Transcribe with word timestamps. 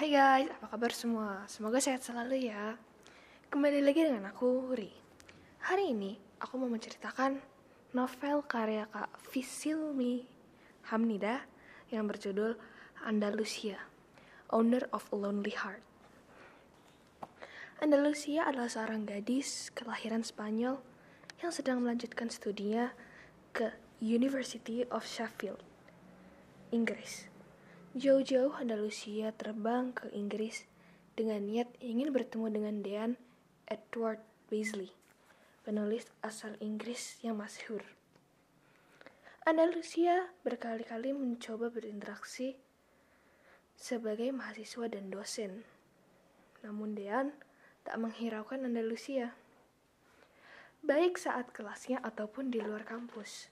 Hai 0.00 0.16
guys, 0.16 0.48
apa 0.48 0.72
kabar 0.72 0.96
semua? 0.96 1.44
Semoga 1.44 1.76
sehat 1.76 2.00
selalu 2.00 2.48
ya. 2.48 2.80
Kembali 3.52 3.84
lagi 3.84 4.00
dengan 4.00 4.32
aku, 4.32 4.72
Huri. 4.72 4.88
Hari 5.60 5.92
ini, 5.92 6.16
aku 6.40 6.56
mau 6.56 6.72
menceritakan 6.72 7.36
novel 7.92 8.40
karya 8.48 8.88
Kak 8.88 9.12
Fisilmi 9.28 10.24
Hamnida 10.88 11.44
yang 11.92 12.08
berjudul 12.08 12.56
Andalusia, 13.04 13.76
Owner 14.48 14.88
of 14.88 15.04
a 15.12 15.20
Lonely 15.20 15.52
Heart. 15.52 15.84
Andalusia 17.84 18.48
adalah 18.48 18.72
seorang 18.72 19.04
gadis 19.04 19.68
kelahiran 19.76 20.24
Spanyol 20.24 20.80
yang 21.44 21.52
sedang 21.52 21.84
melanjutkan 21.84 22.32
studinya 22.32 22.96
ke 23.52 23.76
University 24.00 24.80
of 24.88 25.04
Sheffield, 25.04 25.60
Inggris. 26.72 27.28
Jauh-jauh 27.90 28.54
Andalusia 28.54 29.34
terbang 29.34 29.90
ke 29.90 30.06
Inggris 30.14 30.62
dengan 31.18 31.42
niat 31.42 31.66
ingin 31.82 32.14
bertemu 32.14 32.46
dengan 32.46 32.74
Dean 32.86 33.10
Edward 33.66 34.22
Beasley, 34.46 34.94
penulis 35.66 36.06
asal 36.22 36.54
Inggris 36.62 37.18
yang 37.26 37.42
masyhur. 37.42 37.82
Andalusia 39.42 40.30
berkali-kali 40.46 41.10
mencoba 41.10 41.66
berinteraksi 41.66 42.54
sebagai 43.74 44.30
mahasiswa 44.30 44.86
dan 44.86 45.10
dosen. 45.10 45.66
Namun 46.62 46.94
Dean 46.94 47.34
tak 47.82 47.98
menghiraukan 47.98 48.70
Andalusia. 48.70 49.34
Baik 50.86 51.18
saat 51.18 51.50
kelasnya 51.50 51.98
ataupun 52.06 52.54
di 52.54 52.62
luar 52.62 52.86
kampus. 52.86 53.50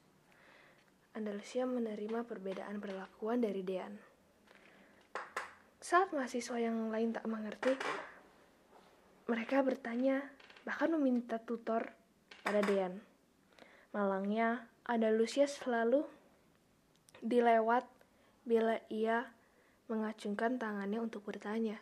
Andalusia 1.18 1.66
menerima 1.66 2.22
perbedaan 2.22 2.78
perlakuan 2.78 3.42
dari 3.42 3.66
Dean. 3.66 4.07
Saat 5.88 6.12
mahasiswa 6.12 6.60
yang 6.60 6.92
lain 6.92 7.16
tak 7.16 7.24
mengerti, 7.24 7.72
mereka 9.24 9.64
bertanya, 9.64 10.20
bahkan 10.68 10.92
meminta 10.92 11.40
tutor 11.40 11.96
pada 12.44 12.60
Dean. 12.60 13.00
Malangnya, 13.96 14.68
Andalusia 14.84 15.48
selalu 15.48 16.04
dilewat 17.24 17.88
bila 18.44 18.76
ia 18.92 19.32
mengacungkan 19.88 20.60
tangannya 20.60 21.00
untuk 21.00 21.24
bertanya. 21.24 21.80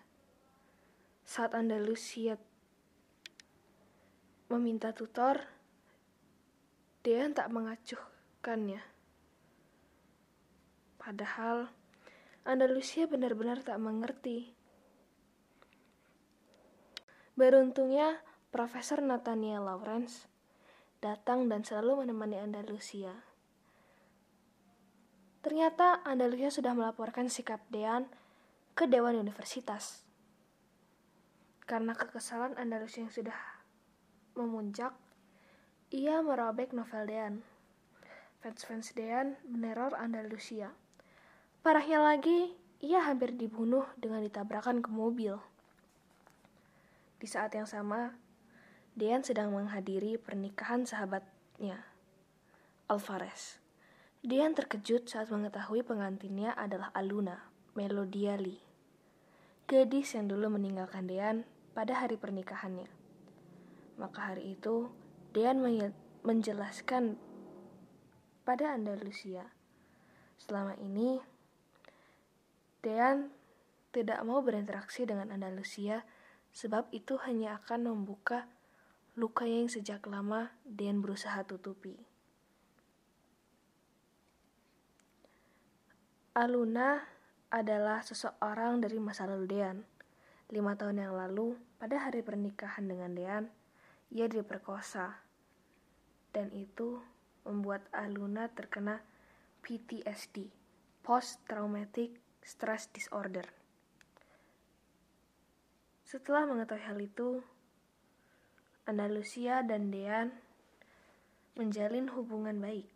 Saat 1.27 1.59
Andalusia 1.59 2.39
meminta 4.47 4.95
tutor, 4.95 5.43
Dean 7.03 7.34
tak 7.34 7.51
mengacuhkannya. 7.51 8.87
Padahal 10.95 11.75
Andalusia 12.47 13.11
benar-benar 13.11 13.67
tak 13.67 13.75
mengerti. 13.83 14.55
Beruntungnya, 17.35 18.23
Profesor 18.55 19.03
Nathaniel 19.03 19.67
Lawrence 19.67 20.31
datang 21.03 21.51
dan 21.51 21.67
selalu 21.67 22.07
menemani 22.07 22.39
Andalusia. 22.39 23.27
Ternyata 25.43 26.07
Andalusia 26.07 26.55
sudah 26.55 26.71
melaporkan 26.79 27.27
sikap 27.27 27.67
Dean 27.67 28.07
ke 28.79 28.87
Dewan 28.87 29.19
Universitas. 29.19 30.07
Karena 31.67 31.99
kekesalan 31.99 32.55
Andalusia 32.63 33.03
yang 33.03 33.11
sudah 33.11 33.35
memuncak, 34.39 34.95
ia 35.91 36.23
merobek 36.23 36.71
novel 36.71 37.11
Dean. 37.11 37.35
Fans-fans 38.39 38.95
Dean 38.95 39.35
meneror 39.43 39.99
Andalusia. 39.99 40.86
Parahnya 41.67 41.98
lagi, 41.98 42.55
ia 42.78 43.03
hampir 43.03 43.34
dibunuh 43.34 43.83
dengan 43.98 44.22
ditabrakan 44.22 44.78
ke 44.78 44.86
mobil. 44.86 45.34
Di 47.19 47.27
saat 47.27 47.59
yang 47.59 47.67
sama, 47.67 48.14
Dean 48.95 49.27
sedang 49.27 49.50
menghadiri 49.50 50.14
pernikahan 50.14 50.87
sahabatnya, 50.87 51.83
Alvarez. 52.87 53.59
Dean 54.22 54.55
terkejut 54.55 55.10
saat 55.10 55.26
mengetahui 55.26 55.82
pengantinnya 55.82 56.55
adalah 56.55 56.94
Aluna, 56.94 57.50
Melodia 57.75 58.38
Lee. 58.38 58.62
Gadis 59.66 60.15
yang 60.15 60.31
dulu 60.31 60.55
meninggalkan 60.55 61.10
Dean 61.10 61.43
pada 61.75 61.99
hari 61.99 62.15
pernikahannya. 62.15 62.87
Maka 63.99 64.21
hari 64.22 64.55
itu, 64.55 64.87
Dean 65.34 65.59
menjelaskan 66.22 67.19
pada 68.47 68.71
Andalusia. 68.71 69.50
Selama 70.38 70.78
ini, 70.78 71.34
Dean 72.87 73.35
tidak 73.91 74.23
mau 74.23 74.39
berinteraksi 74.47 75.03
dengan 75.03 75.35
Andalusia 75.35 76.07
sebab 76.55 76.87
itu 76.95 77.19
hanya 77.27 77.59
akan 77.59 77.91
membuka 77.91 78.47
luka 79.19 79.43
yang 79.43 79.67
sejak 79.67 80.07
lama 80.07 80.55
Dean 80.63 81.03
berusaha 81.03 81.43
tutupi. 81.43 81.99
Aluna 86.39 87.03
adalah 87.51 88.07
seseorang 88.07 88.79
dari 88.79 89.03
masa 89.03 89.27
lalu 89.27 89.51
Dean. 89.51 89.83
Lima 90.55 90.79
tahun 90.79 91.03
yang 91.03 91.19
lalu, 91.19 91.59
pada 91.83 91.99
hari 91.99 92.23
pernikahan 92.23 92.87
dengan 92.87 93.19
Dean, 93.19 93.45
ia 94.15 94.31
diperkosa. 94.31 95.27
Dan 96.31 96.55
itu 96.55 97.03
membuat 97.43 97.83
Aluna 97.91 98.47
terkena 98.47 99.03
PTSD, 99.65 100.53
Post 101.03 101.43
Traumatic 101.51 102.25
stress 102.47 102.87
disorder. 102.95 103.43
Setelah 106.07 106.47
mengetahui 106.47 106.87
hal 106.87 106.99
itu, 107.03 107.43
Andalusia 108.87 109.67
dan 109.67 109.91
Dean 109.91 110.31
menjalin 111.59 112.06
hubungan 112.15 112.62
baik, 112.62 112.87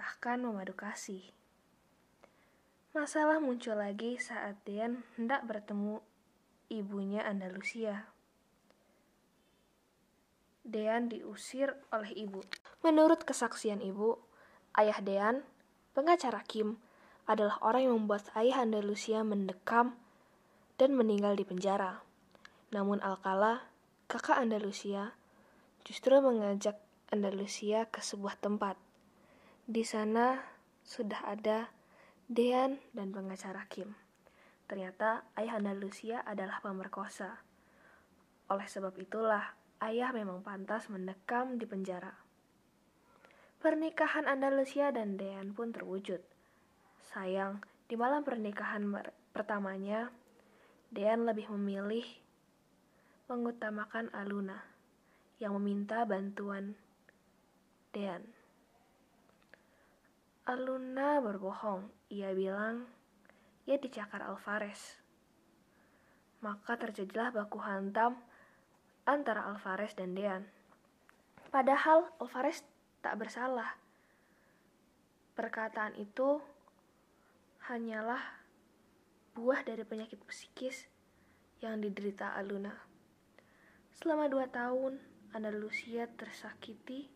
bahkan 0.00 0.40
memadu 0.40 0.72
kasih. 0.72 1.20
Masalah 2.96 3.36
muncul 3.36 3.76
lagi 3.76 4.16
saat 4.16 4.56
Dean 4.64 5.04
hendak 5.20 5.44
bertemu 5.44 6.00
ibunya 6.72 7.20
Andalusia. 7.20 8.08
Dean 10.64 11.12
diusir 11.12 11.76
oleh 11.92 12.16
ibu. 12.16 12.40
Menurut 12.80 13.28
kesaksian 13.28 13.84
ibu, 13.84 14.16
ayah 14.80 15.04
Dean, 15.04 15.44
pengacara 15.92 16.40
Kim, 16.48 16.80
adalah 17.26 17.58
orang 17.62 17.90
yang 17.90 17.94
membuat 17.98 18.30
ayah 18.38 18.62
Andalusia 18.62 19.26
mendekam 19.26 19.98
dan 20.78 20.94
meninggal 20.94 21.34
di 21.34 21.42
penjara. 21.42 22.06
Namun 22.70 23.02
Alcala, 23.02 23.66
kakak 24.06 24.38
Andalusia, 24.38 25.14
justru 25.82 26.18
mengajak 26.22 26.78
Andalusia 27.10 27.86
ke 27.90 28.02
sebuah 28.02 28.38
tempat. 28.38 28.78
Di 29.66 29.82
sana 29.82 30.42
sudah 30.86 31.26
ada 31.26 31.70
Dean 32.30 32.78
dan 32.94 33.10
pengacara 33.10 33.66
Kim. 33.70 33.94
Ternyata 34.66 35.26
ayah 35.38 35.62
Andalusia 35.62 36.26
adalah 36.26 36.58
pemerkosa. 36.58 37.42
Oleh 38.50 38.66
sebab 38.66 38.94
itulah, 38.98 39.54
ayah 39.82 40.10
memang 40.10 40.42
pantas 40.42 40.90
mendekam 40.90 41.58
di 41.58 41.66
penjara. 41.66 42.14
Pernikahan 43.62 44.26
Andalusia 44.26 44.90
dan 44.90 45.18
Dean 45.18 45.54
pun 45.54 45.70
terwujud. 45.74 46.22
Sayang, 47.06 47.62
di 47.86 47.94
malam 47.94 48.26
pernikahan 48.26 48.82
pertamanya, 49.30 50.10
Dean 50.90 51.22
lebih 51.22 51.46
memilih 51.54 52.02
mengutamakan 53.30 54.10
Aluna 54.10 54.58
yang 55.38 55.54
meminta 55.54 56.02
bantuan 56.02 56.74
Dean. 57.94 58.22
Aluna 60.46 61.18
berbohong. 61.22 61.90
Ia 62.10 62.30
bilang 62.34 62.86
ia 63.66 63.78
dicakar 63.82 64.22
Alvarez. 64.22 64.98
Maka 66.38 66.78
terjadilah 66.78 67.34
baku 67.34 67.58
hantam 67.58 68.18
antara 69.06 69.46
Alvarez 69.46 69.94
dan 69.98 70.14
Dean. 70.14 70.46
Padahal 71.50 72.06
Alvarez 72.22 72.62
tak 73.02 73.18
bersalah. 73.18 73.74
Perkataan 75.34 75.98
itu 75.98 76.38
hanyalah 77.66 78.22
buah 79.34 79.66
dari 79.66 79.82
penyakit 79.82 80.22
psikis 80.30 80.86
yang 81.58 81.82
diderita 81.82 82.30
Aluna. 82.38 82.70
Selama 83.90 84.30
dua 84.30 84.46
tahun, 84.46 85.02
Andalusia 85.34 86.06
tersakiti 86.14 87.10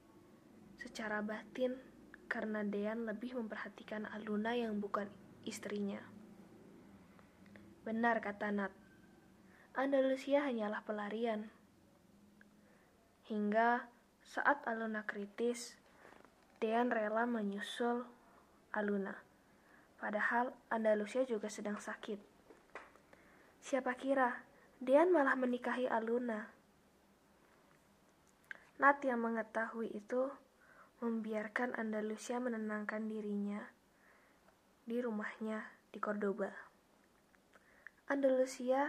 secara 0.75 1.23
batin 1.23 1.79
karena 2.27 2.67
Dean 2.67 3.07
lebih 3.07 3.39
memperhatikan 3.39 4.11
Aluna 4.11 4.59
yang 4.59 4.83
bukan 4.83 5.07
istrinya. 5.47 6.03
Benar 7.87 8.19
kata 8.19 8.51
Nat, 8.51 8.75
Andalusia 9.79 10.43
hanyalah 10.51 10.83
pelarian. 10.83 11.47
Hingga 13.31 13.87
saat 14.27 14.67
Aluna 14.67 15.07
kritis, 15.07 15.79
Dean 16.59 16.91
rela 16.91 17.23
menyusul 17.23 18.03
Aluna 18.75 19.30
padahal 20.01 20.57
Andalusia 20.73 21.23
juga 21.29 21.53
sedang 21.53 21.77
sakit. 21.77 22.19
Siapa 23.61 23.93
kira 24.01 24.41
Dean 24.81 25.13
malah 25.13 25.37
menikahi 25.37 25.85
Aluna. 25.85 26.49
Nat 28.81 29.05
yang 29.05 29.21
mengetahui 29.21 29.93
itu 29.93 30.33
membiarkan 31.05 31.77
Andalusia 31.77 32.41
menenangkan 32.41 33.05
dirinya 33.05 33.61
di 34.89 34.97
rumahnya 35.05 35.69
di 35.93 36.01
Cordoba. 36.01 36.49
Andalusia 38.09 38.89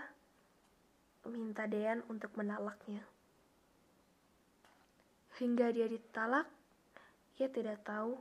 minta 1.28 1.68
Dean 1.68 2.08
untuk 2.08 2.32
menalaknya. 2.40 3.04
Hingga 5.38 5.76
dia 5.76 5.92
ditalak, 5.92 6.48
ia 7.36 7.52
tidak 7.52 7.84
tahu 7.84 8.16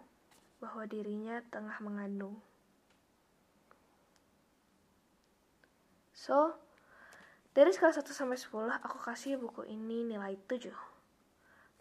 bahwa 0.59 0.85
dirinya 0.91 1.39
tengah 1.55 1.79
mengandung. 1.81 2.50
So, 6.21 6.53
dari 7.57 7.73
skala 7.73 7.97
1 7.97 8.05
sampai 8.13 8.37
10, 8.37 8.77
aku 8.85 9.01
kasih 9.01 9.41
buku 9.41 9.65
ini 9.65 10.05
nilai 10.05 10.37
7. 10.37 10.69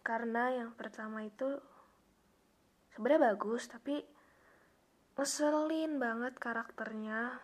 Karena 0.00 0.48
yang 0.48 0.72
pertama 0.72 1.20
itu 1.20 1.60
sebenarnya 2.96 3.36
bagus, 3.36 3.68
tapi 3.68 4.00
ngeselin 5.12 6.00
banget 6.00 6.40
karakternya. 6.40 7.36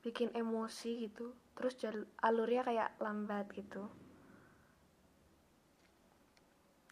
Bikin 0.00 0.32
emosi 0.32 1.04
gitu. 1.04 1.36
Terus 1.52 1.76
alurnya 2.24 2.64
kayak 2.64 2.96
lambat 2.96 3.52
gitu. 3.52 3.84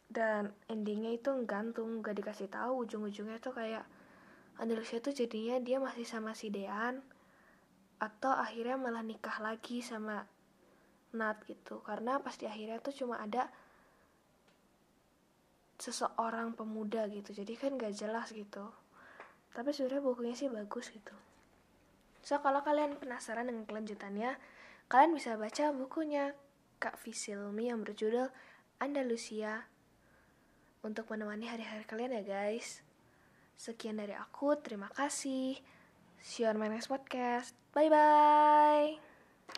Dan 0.05 0.53
endingnya 0.69 1.17
itu 1.17 1.33
gantung, 1.49 2.05
gak 2.05 2.13
dikasih 2.13 2.45
tahu 2.45 2.85
ujung-ujungnya 2.85 3.41
tuh 3.41 3.57
kayak 3.57 3.89
Andalusia 4.61 5.01
tuh 5.01 5.17
jadinya 5.17 5.57
dia 5.57 5.81
masih 5.81 6.05
sama 6.05 6.37
si 6.37 6.53
Dean 6.53 7.01
atau 7.99 8.31
akhirnya 8.31 8.79
malah 8.79 9.03
nikah 9.03 9.37
lagi 9.43 9.83
sama 9.83 10.23
Nat 11.13 11.43
gitu. 11.45 11.83
Karena 11.83 12.17
pas 12.23 12.33
di 12.39 12.47
akhirnya 12.47 12.79
tuh 12.79 12.95
cuma 12.95 13.19
ada 13.19 13.51
seseorang 15.79 16.55
pemuda 16.55 17.07
gitu. 17.11 17.35
Jadi 17.35 17.53
kan 17.59 17.75
gak 17.75 17.95
jelas 17.95 18.31
gitu. 18.31 18.71
Tapi 19.51 19.69
sebenarnya 19.75 20.03
bukunya 20.03 20.35
sih 20.35 20.51
bagus 20.51 20.91
gitu. 20.91 21.15
So 22.23 22.39
kalau 22.43 22.61
kalian 22.61 22.99
penasaran 22.99 23.47
dengan 23.47 23.63
kelanjutannya 23.65 24.35
kalian 24.91 25.11
bisa 25.15 25.39
baca 25.39 25.71
bukunya 25.71 26.35
Kak 26.79 26.99
Visilmi 27.01 27.71
yang 27.71 27.81
berjudul 27.81 28.29
Andalusia 28.79 29.67
untuk 30.83 31.11
menemani 31.11 31.47
hari-hari 31.47 31.83
kalian 31.83 32.15
ya 32.15 32.23
guys. 32.23 32.83
Sekian 33.59 33.99
dari 33.99 34.15
aku. 34.15 34.55
Terima 34.59 34.87
kasih 34.91 35.59
See 36.21 36.43
you 36.43 36.49
on 36.49 36.57
my 36.57 36.67
next 36.67 36.87
podcast. 36.87 37.53
Bye 37.73 37.89
bye. 37.89 38.99